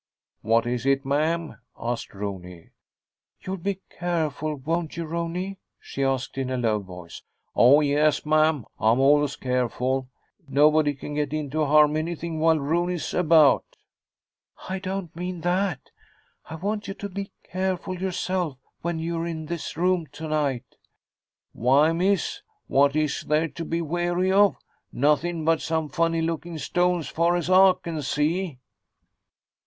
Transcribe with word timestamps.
"What 0.41 0.65
is 0.65 0.87
it, 0.87 1.05
ma'am?" 1.05 1.59
asked 1.79 2.15
Rooney. 2.15 2.71
"You'll 3.41 3.57
be 3.57 3.81
careful, 3.91 4.55
won't 4.55 4.97
you, 4.97 5.05
Rooney?" 5.05 5.59
she 5.79 6.03
asked 6.03 6.39
in 6.39 6.49
a 6.49 6.57
low 6.57 6.79
voice. 6.79 7.21
"Oh, 7.55 7.81
yes, 7.81 8.25
ma'am. 8.25 8.65
I'm 8.79 8.99
always 8.99 9.35
careful. 9.35 10.07
Nobody 10.47 10.95
can 10.95 11.13
get 11.13 11.33
in 11.33 11.51
to 11.51 11.65
harm 11.65 11.95
anything 11.95 12.39
while 12.39 12.57
Rooney's 12.57 13.13
about." 13.13 13.63
"I 14.67 14.79
don't 14.79 15.15
mean 15.15 15.41
that. 15.41 15.91
I 16.49 16.55
want 16.55 16.87
you 16.87 16.95
to 16.95 17.07
be 17.07 17.29
careful 17.43 18.01
yourself, 18.01 18.57
when 18.81 18.97
you're 18.97 19.27
in 19.27 19.45
this 19.45 19.77
room 19.77 20.07
to 20.13 20.27
night." 20.27 20.65
"Why, 21.53 21.91
miss, 21.91 22.41
what 22.65 22.95
is 22.95 23.21
there 23.25 23.49
to 23.49 23.63
be 23.63 23.83
wary 23.83 24.31
of? 24.31 24.55
Nothin' 24.91 25.45
but 25.45 25.61
some 25.61 25.89
funny 25.89 26.23
lookin' 26.23 26.57
stones, 26.57 27.07
far 27.07 27.35
as 27.35 27.51
I 27.51 27.73
can 27.83 28.01
see." 28.01 28.57